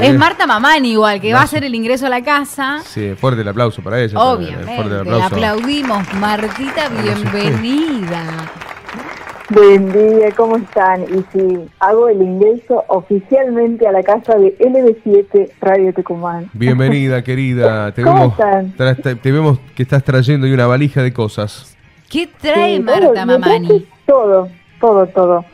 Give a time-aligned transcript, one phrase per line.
[0.00, 2.80] Es Marta Mamani igual, que va a hacer el ingreso a la casa.
[2.84, 4.18] Sí, fuerte el aplauso para ella.
[4.18, 4.74] Obviamente.
[4.76, 5.26] Fuerte el aplauso.
[5.26, 6.14] aplaudimos.
[6.14, 8.24] Martita, bienvenida.
[9.50, 11.02] Buen día, ¿cómo están?
[11.02, 16.48] Y si hago el ingreso oficialmente a la casa de LB7 Radio Tucumán.
[16.52, 17.92] Bienvenida, querida.
[17.92, 18.38] Te ¿Cómo vemos,
[18.78, 19.16] están?
[19.18, 21.76] te vemos que estás trayendo ahí una valija de cosas.
[22.08, 23.86] ¿Qué trae Sí, Marta bueno, Mamani?
[24.06, 24.48] Todo,
[24.80, 25.44] todo, todo.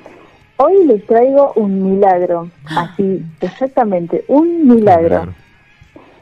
[0.59, 5.27] Hoy les traigo un milagro, así, exactamente, un milagro.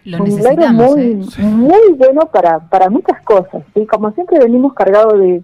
[0.05, 1.03] Lo un milagro muy,
[1.39, 1.43] ¿eh?
[1.43, 3.63] muy bueno para, para muchas cosas.
[3.75, 3.87] ¿sí?
[3.87, 5.43] Como siempre venimos cargados de,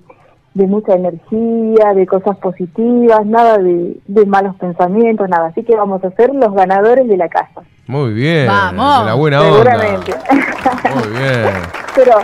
[0.54, 5.48] de mucha energía, de cosas positivas, nada de, de malos pensamientos, nada.
[5.48, 7.62] Así que vamos a ser los ganadores de la casa.
[7.86, 8.48] Muy bien.
[8.48, 9.00] Vamos.
[9.00, 10.12] de la buena Seguramente.
[10.12, 10.94] onda.
[10.94, 11.50] Muy bien.
[11.94, 12.16] Pero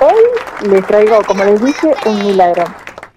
[0.00, 2.64] hoy les traigo, como les dije, un milagro.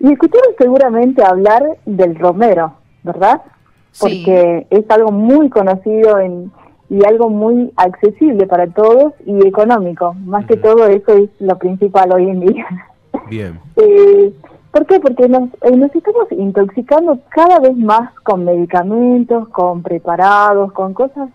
[0.04, 3.42] Y escucharon seguramente hablar del romero, ¿verdad?
[3.92, 4.02] Sí.
[4.24, 6.52] Porque es algo muy conocido en,
[6.90, 10.14] y algo muy accesible para todos y económico.
[10.26, 12.68] Más que todo eso es lo principal hoy en día.
[13.30, 13.60] Bien.
[13.76, 14.32] Eh,
[14.72, 15.00] ¿Por qué?
[15.00, 21.30] Porque nos, eh, nos estamos intoxicando cada vez más con medicamentos, con preparados, con cosas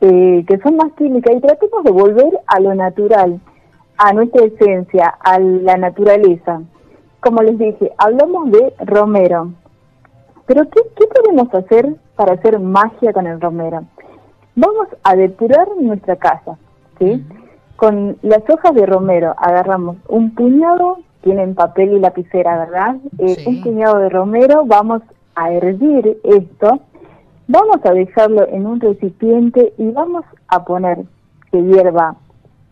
[0.00, 3.40] eh, que son más químicas y tratemos de volver a lo natural,
[3.96, 6.60] a nuestra esencia, a la naturaleza.
[7.24, 9.50] Como les dije, hablamos de romero.
[10.44, 13.84] Pero ¿qué, qué podemos hacer para hacer magia con el romero?
[14.54, 16.58] Vamos a depurar nuestra casa,
[16.98, 17.24] ¿sí?
[17.76, 22.96] Con las hojas de romero agarramos un puñado, tienen papel y lapicera, ¿verdad?
[23.18, 23.48] Eh, Sí.
[23.48, 25.00] Un puñado de romero, vamos
[25.34, 26.78] a hervir esto,
[27.48, 30.98] vamos a dejarlo en un recipiente y vamos a poner
[31.50, 32.16] que hierva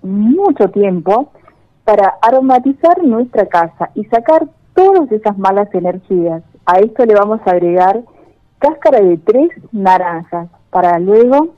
[0.02, 1.30] mucho tiempo
[1.84, 6.42] para aromatizar nuestra casa y sacar todas esas malas energías.
[6.66, 8.02] A esto le vamos a agregar
[8.58, 11.48] cáscara de tres naranjas para luego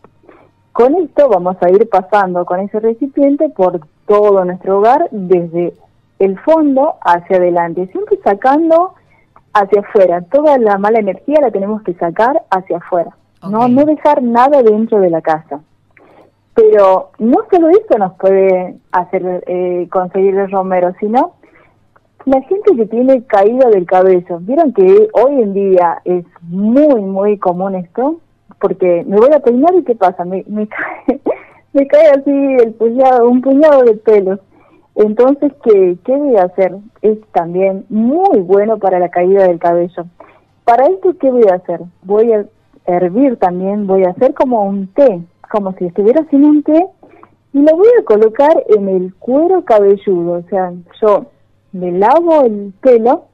[0.75, 5.73] con esto vamos a ir pasando con ese recipiente por todo nuestro hogar, desde
[6.19, 8.95] el fondo hacia adelante, siempre sacando
[9.53, 10.23] hacia afuera.
[10.23, 13.11] Toda la mala energía la tenemos que sacar hacia afuera,
[13.49, 15.61] no, no dejar nada dentro de la casa.
[16.55, 21.35] Pero no solo eso nos puede hacer eh, conseguir el romero, sino
[22.25, 24.39] la gente que tiene caída del cabello.
[24.41, 28.21] Vieron que hoy en día es muy, muy común esto,
[28.61, 30.25] porque me voy a peinar y ¿qué pasa?
[30.25, 30.67] Me, me,
[31.07, 31.21] cae,
[31.73, 34.41] me cae así el puñado, un puñado de pelos.
[34.95, 36.77] Entonces, ¿qué, ¿qué voy a hacer?
[37.03, 40.07] Es también muy bueno para la caída del cabello.
[40.65, 41.81] Para esto, ¿qué voy a hacer?
[42.03, 42.47] Voy a
[42.87, 45.21] hervir también, voy a hacer como un té,
[45.55, 46.85] como si estuviera haciendo un té,
[47.53, 50.33] y lo voy a colocar en el cuero cabelludo.
[50.33, 51.27] O sea, yo
[51.71, 53.27] me lavo el pelo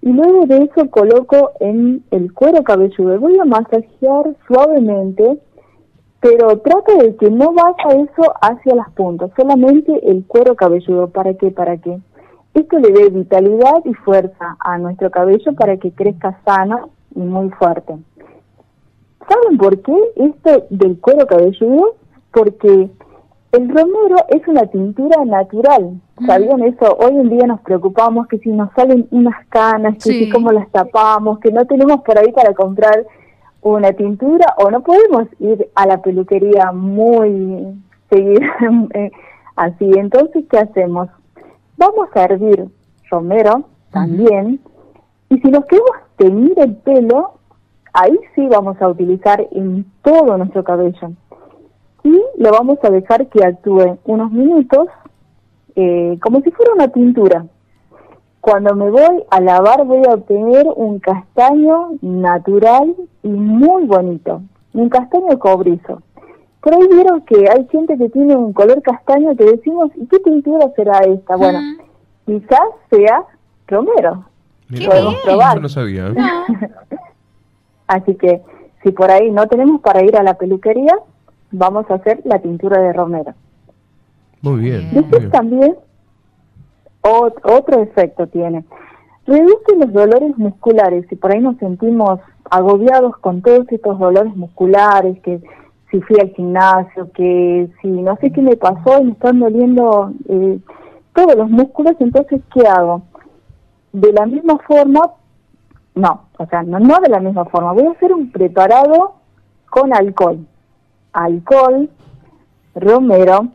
[0.00, 3.20] y luego de eso coloco en el cuero cabelludo.
[3.20, 5.38] Voy a masajear suavemente,
[6.20, 11.08] pero trata de que no vaya eso hacia las puntas, solamente el cuero cabelludo.
[11.08, 11.50] ¿Para qué?
[11.50, 11.98] Para que
[12.54, 17.50] esto le dé vitalidad y fuerza a nuestro cabello para que crezca sano y muy
[17.50, 17.96] fuerte.
[19.28, 21.94] ¿Saben por qué esto del cuero cabelludo?
[22.32, 22.88] Porque
[23.52, 26.00] el romero es una tintura natural.
[26.26, 26.96] ¿Sabían eso?
[26.98, 30.24] Hoy en día nos preocupamos que si nos salen unas canas, que Sí.
[30.24, 33.04] si cómo las tapamos, que no tenemos por ahí para comprar
[33.62, 37.74] una tintura o no podemos ir a la peluquería muy
[38.10, 38.46] seguida
[38.94, 39.10] eh,
[39.56, 39.90] así.
[39.96, 41.08] Entonces, ¿qué hacemos?
[41.76, 42.66] Vamos a hervir
[43.10, 44.60] romero también
[45.28, 47.32] y si nos queremos teñir el pelo,
[47.96, 51.10] ahí sí vamos a utilizar en todo nuestro cabello
[52.04, 54.86] y lo vamos a dejar que actúe unos minutos
[55.74, 57.44] eh, como si fuera una pintura.
[58.40, 64.42] Cuando me voy a lavar voy a obtener un castaño natural y muy bonito,
[64.72, 66.00] un castaño cobrizo.
[66.60, 70.18] Por ahí vieron que hay gente que tiene un color castaño que decimos, ¿y qué
[70.20, 71.36] pintura será esta?
[71.36, 71.76] Bueno, Mm.
[72.26, 73.24] quizás sea
[73.68, 74.24] romero.
[74.84, 75.60] Podemos probar.
[75.62, 76.08] no sabía.
[76.08, 76.14] ¿eh?
[77.86, 78.42] Así que
[78.82, 80.96] si por ahí no tenemos para ir a la peluquería,
[81.52, 83.34] vamos a hacer la tintura de romero.
[84.42, 84.86] Muy bien.
[84.92, 85.30] muy Después bien.
[85.32, 85.76] también
[87.02, 88.64] ot- otro efecto tiene.
[89.26, 91.04] Reduce los dolores musculares.
[91.08, 95.40] Si por ahí nos sentimos agobiados con todos estos dolores musculares, que
[95.90, 100.12] si fui al gimnasio, que si no sé qué me pasó y me están doliendo
[100.28, 100.58] eh,
[101.14, 103.02] todos los músculos, entonces ¿qué hago?
[103.92, 105.00] De la misma forma,
[105.96, 107.72] no, o sea, no, no de la misma forma.
[107.72, 109.14] Voy a hacer un preparado
[109.70, 110.46] con alcohol.
[111.12, 111.88] Alcohol,
[112.74, 113.48] romero,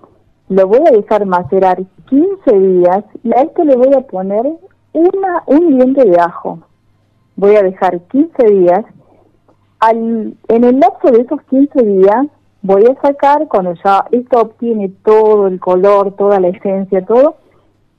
[0.49, 1.77] lo voy a dejar macerar
[2.09, 4.43] 15 días y a esto le voy a poner
[4.91, 6.59] una, un diente de ajo.
[7.35, 8.85] Voy a dejar 15 días.
[9.79, 12.25] Al, en el lapso de esos 15 días
[12.63, 17.35] voy a sacar, cuando ya esto obtiene todo el color, toda la esencia, todo,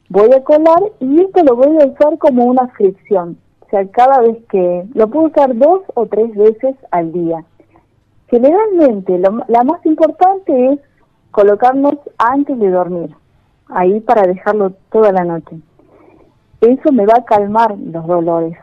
[0.08, 3.38] voy a colar y esto lo voy a usar como una fricción.
[3.72, 7.42] O sea, cada vez que lo puedo usar dos o tres veces al día.
[8.28, 10.78] Generalmente, lo- la más importante es
[11.30, 13.16] colocarnos antes de dormir,
[13.68, 15.56] ahí para dejarlo toda la noche.
[16.60, 18.58] Eso me va a calmar los dolores.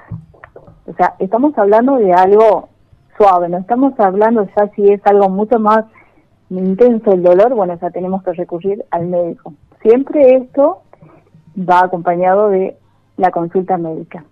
[0.85, 2.69] O sea, estamos hablando de algo
[3.17, 5.85] suave, no estamos hablando ya si es algo mucho más
[6.51, 9.53] intenso el dolor, bueno, ya tenemos que recurrir al médico.
[9.81, 10.83] Siempre esto
[11.57, 12.77] va acompañado de
[13.17, 14.23] la consulta médica.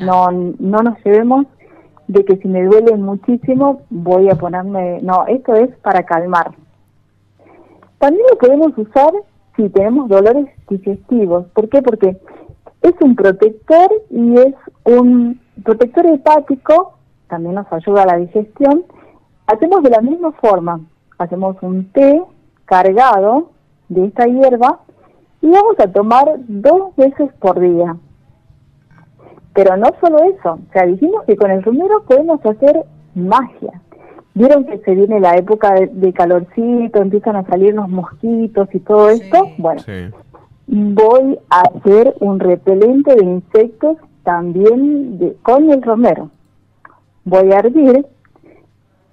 [0.00, 1.46] No, no nos llevemos
[2.08, 6.52] de que si me duele muchísimo voy a ponerme, no, esto es para calmar.
[7.98, 9.12] También lo podemos usar
[9.56, 11.46] si tenemos dolores digestivos.
[11.54, 11.82] ¿Por qué?
[11.82, 12.16] Porque
[12.82, 14.54] es un protector y es
[14.84, 16.94] un protector hepático,
[17.28, 18.84] también nos ayuda a la digestión.
[19.46, 20.80] Hacemos de la misma forma,
[21.18, 22.22] hacemos un té
[22.64, 23.50] cargado
[23.88, 24.80] de esta hierba
[25.40, 27.96] y vamos a tomar dos veces por día.
[29.54, 32.84] Pero no solo eso, o sea, dijimos que con el romero podemos hacer
[33.14, 33.80] magia.
[34.34, 38.80] Vieron que se viene la época de, de calorcito, empiezan a salir los mosquitos y
[38.80, 39.20] todo Sí.
[39.22, 39.48] esto.
[39.58, 40.08] Bueno, Sí.
[40.66, 46.30] voy a hacer un repelente de insectos también de- con el romero.
[47.24, 48.06] Voy a hervir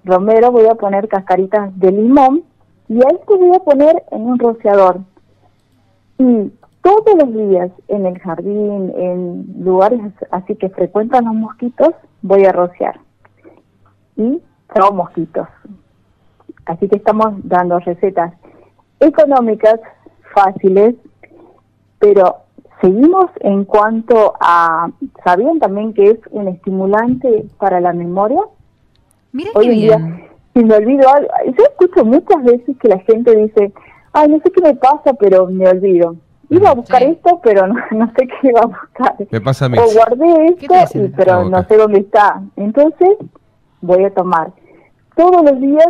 [0.04, 2.42] romero, voy a poner cascaritas de limón
[2.88, 5.00] y a esto voy a poner en un rociador.
[6.18, 6.50] Y
[6.82, 10.00] todos los días en el jardín, en lugares
[10.30, 11.90] así que frecuentan los mosquitos,
[12.22, 13.00] voy a rociar.
[14.16, 14.40] Y
[14.74, 15.48] chao mosquitos.
[16.66, 18.32] Así que estamos dando recetas
[19.00, 19.80] económicas,
[20.34, 20.94] fáciles,
[21.98, 22.36] pero
[22.80, 24.90] seguimos en cuanto a,
[25.24, 28.40] ¿sabían también que es un estimulante para la memoria?
[29.32, 30.28] Mira Hoy qué día, bien.
[30.54, 33.72] si me olvido algo, yo escucho muchas veces que la gente dice,
[34.12, 36.16] ay, no sé qué me pasa, pero me olvido.
[36.50, 37.08] Iba a buscar Sí.
[37.10, 39.14] esto, pero no, no sé qué iba a buscar.
[39.30, 39.78] Me pasa a mí.
[39.78, 42.42] O guardé ¿Qué te esto, y, pero no sé dónde está.
[42.56, 43.16] Entonces,
[43.80, 44.52] voy a tomar
[45.16, 45.86] todos los días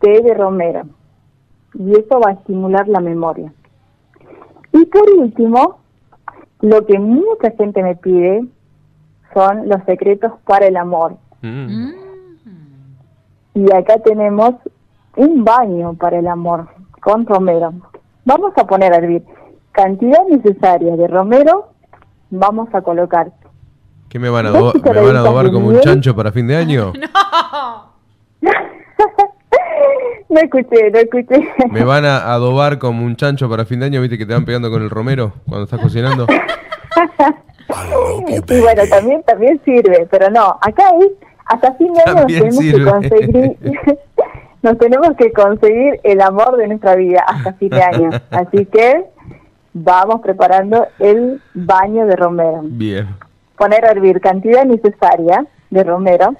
[0.00, 0.82] té de romero.
[1.74, 3.52] Y eso va a estimular la memoria.
[4.72, 5.78] Y por último,
[6.60, 8.44] lo que mucha gente me pide
[9.34, 11.16] son los secretos para el amor.
[11.42, 11.90] Mm.
[13.54, 14.54] Y acá tenemos
[15.16, 16.68] un baño para el amor
[17.00, 17.72] con romero.
[18.24, 19.24] Vamos a poner a hervir
[19.82, 21.68] cantidad necesaria de romero.
[22.30, 23.30] Vamos a colocar.
[24.08, 26.16] ¿Qué me van a, ¿Dos adobar- me van a cucharaditas adobar de como un chancho
[26.16, 26.92] para fin de año?
[30.28, 31.48] no escuché, no escuché.
[31.70, 34.00] ¿Me van a adobar como un chancho para fin de año?
[34.02, 36.26] ¿Viste que te van pegando con el romero cuando estás cocinando?
[38.28, 41.08] y bueno, también también sirve, pero no, acá es
[41.46, 42.84] hasta fin de año nos tenemos sirve.
[42.84, 43.56] que conseguir
[44.62, 48.10] nos tenemos que conseguir el amor de nuestra vida hasta fin de año.
[48.30, 49.04] Así que
[49.82, 52.60] vamos preparando el baño de romero.
[52.62, 53.08] Bien.
[53.56, 56.34] Poner a hervir cantidad necesaria de romero,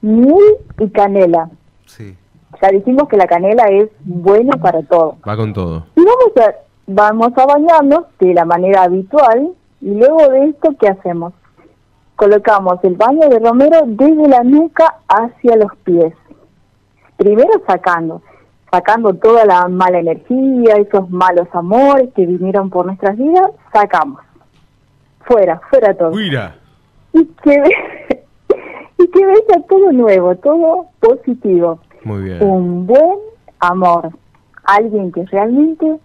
[0.00, 1.50] miel y canela.
[1.86, 2.16] Sí.
[2.60, 5.16] Ya dijimos que la canela es buena para todo.
[5.26, 5.86] Va con todo.
[5.96, 6.54] Y vamos a,
[6.86, 11.32] vamos a bañarnos de la manera habitual y luego de esto, ¿qué hacemos?
[12.16, 16.14] Colocamos el baño de romero desde la nuca hacia los pies.
[17.16, 18.22] Primero sacando,
[18.74, 24.20] sacando toda la mala energía, esos malos amores que vinieron por nuestras vidas, sacamos.
[25.20, 26.10] Fuera, fuera todo.
[26.10, 26.56] Mira.
[27.12, 27.62] Y que,
[28.98, 32.42] y que venga todo nuevo, todo positivo Muy bien.
[32.42, 33.18] un buen
[33.60, 34.10] amor,
[34.64, 36.00] alguien que realmente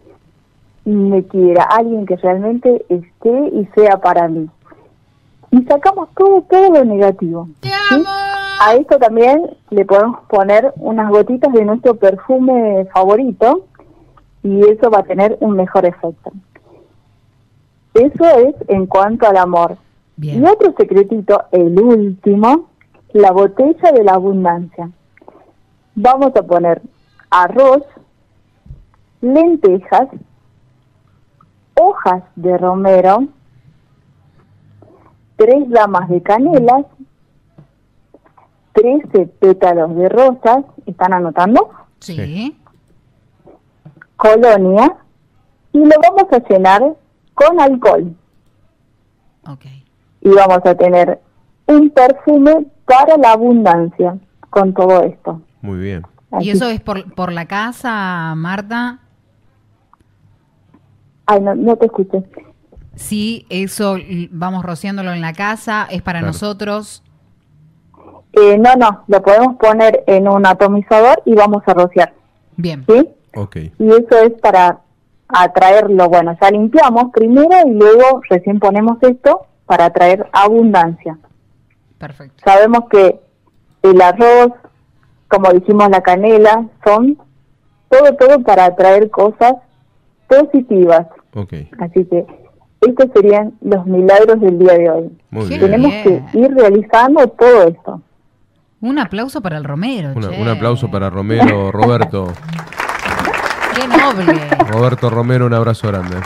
[0.86, 4.48] me quiera, alguien que realmente esté y sea para mí.
[5.50, 7.50] Y sacamos todo, todo lo negativo.
[7.62, 8.04] ¡Te ¿sí?
[8.62, 13.66] A esto también le podemos poner unas gotitas de nuestro perfume favorito
[14.44, 16.34] y eso va a tener un mejor efecto.
[17.94, 19.78] Eso es en cuanto al amor.
[20.18, 20.42] Bien.
[20.42, 22.68] Y otro secretito, el último,
[23.14, 24.92] la botella de la abundancia.
[25.96, 26.82] Vamos a poner
[27.30, 27.84] arroz,
[29.22, 30.10] lentejas,
[31.80, 33.24] hojas de romero,
[35.38, 36.86] tres ramas de canelas,
[38.82, 41.70] 13 pétalos de rosas, ¿están anotando?
[42.00, 42.56] Sí.
[44.16, 44.96] Colonia,
[45.74, 46.96] y lo vamos a llenar
[47.34, 48.16] con alcohol.
[49.48, 49.66] Ok.
[50.22, 51.20] y vamos a tener
[51.66, 54.18] un perfume para la abundancia
[54.50, 55.42] con todo esto.
[55.62, 56.04] Muy bien.
[56.30, 59.00] Así- ¿Y eso es por, por la casa, Marta?
[61.26, 62.22] Ay, no, no te escuché.
[62.96, 63.96] Sí, eso
[64.32, 66.34] vamos rociándolo en la casa, es para Claro.
[66.34, 67.02] nosotros.
[68.34, 72.14] Eh, no, no, lo podemos poner en un atomizador y vamos a rociar,
[72.58, 72.86] Bien.
[72.88, 73.10] ¿sí?
[73.36, 73.56] Ok.
[73.80, 74.80] Y eso es para
[75.28, 81.18] atraerlo, bueno, ya limpiamos primero y luego recién ponemos esto para atraer abundancia.
[81.98, 82.42] Perfecto.
[82.44, 83.20] Sabemos que
[83.84, 84.52] el arroz,
[85.28, 87.18] como dijimos la canela, son
[87.90, 89.54] todo, todo para atraer cosas
[90.28, 91.08] positivas.
[91.36, 91.54] Ok.
[91.80, 92.26] Así que
[92.82, 95.18] estos serían los milagros del día de hoy.
[95.30, 95.50] Muy.
[95.50, 96.26] Tenemos Bien.
[96.32, 98.02] que ir realizando todo esto.
[98.82, 100.12] Un aplauso para el Romero.
[100.16, 100.42] Una- che.
[100.42, 102.32] un aplauso para Romero, Roberto.
[103.76, 104.48] Qué noble.
[104.70, 106.18] Roberto Romero, un abrazo grande.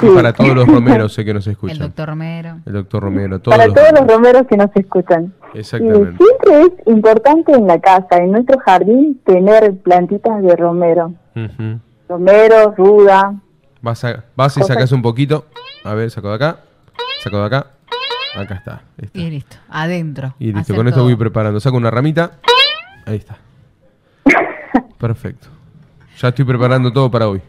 [0.00, 0.06] Sí.
[0.06, 1.78] Y para todos los Romeros sé que nos El escuchan.
[1.78, 2.58] doctor Romero.
[2.66, 4.42] El doctor Romero, todos Para los todos los Romeros.
[4.48, 5.32] que nos escuchan.
[5.54, 6.16] Y Exactamente.
[6.22, 11.14] siempre es importante en la casa, en nuestro jardín, tener plantitas de romero.
[12.08, 13.34] Romero, ruda.
[13.80, 15.46] Vas, a, vas y sacas un poquito.
[15.84, 16.56] A ver, saco de acá.
[17.22, 17.66] Saco de acá.
[18.36, 18.82] Acá está.
[19.12, 19.56] Y listo.
[19.68, 20.34] Adentro.
[20.38, 21.04] Y listo, con esto todo.
[21.06, 21.60] voy preparando.
[21.60, 22.32] Saco una ramita.
[23.06, 23.38] Ahí está.
[24.98, 25.48] Perfecto.
[26.18, 27.42] Ya estoy preparando todo para hoy.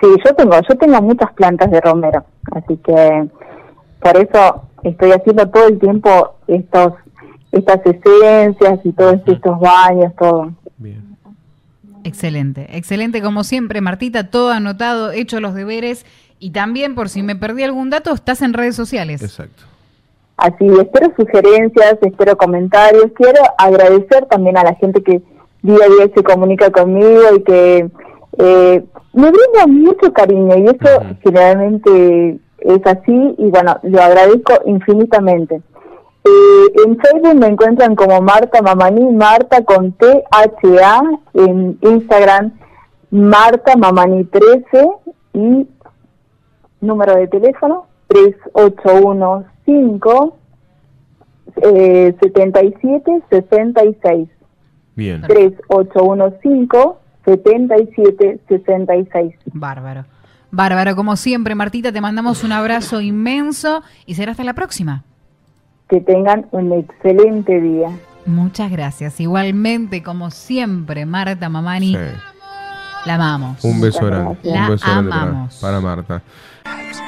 [0.00, 3.28] Sí, yo tengo, yo tengo muchas plantas de romero, así que
[4.00, 6.92] por eso estoy haciendo todo el tiempo estos,
[7.50, 10.52] estas esencias y todos estos baños, todo.
[10.76, 11.16] Bien.
[12.04, 16.04] Excelente, excelente como siempre, Martita, todo anotado, hecho los deberes
[16.38, 19.22] y también por si me perdí algún dato, estás en redes sociales.
[19.22, 19.62] Exacto.
[20.36, 23.06] Así, espero sugerencias, espero comentarios.
[23.14, 25.22] Quiero agradecer también a la gente que
[25.62, 27.90] día a día se comunica conmigo y que
[28.38, 31.16] eh, me brinda mucho cariño y eso Ujú.
[31.22, 35.62] generalmente es así y bueno, lo agradezco infinitamente.
[36.24, 41.02] Eh, en Facebook me encuentran como Marta Mamani, Marta con T-H-A,
[41.34, 42.52] en Instagram
[43.10, 44.88] Marta Mamani 13
[45.34, 45.66] y
[46.80, 50.32] número de teléfono 3815
[51.62, 54.28] eh, 77 66
[54.94, 55.22] Bien.
[55.22, 56.78] 3815
[57.24, 60.04] 77 66 Bárbaro.
[60.50, 65.02] Bárbaro, como siempre, Martita, te mandamos un abrazo inmenso y será hasta la próxima.
[65.88, 67.90] que tengan un excelente día
[68.26, 69.20] Muchas gracias.
[69.20, 72.00] Igualmente, como siempre, Marta Mamani, Sí.
[73.04, 73.62] la amamos.
[73.62, 74.36] Un beso grande.
[74.42, 75.58] Un beso grande para, amamos.
[75.60, 76.22] para Marta.
[76.68, 77.05] Absolutely.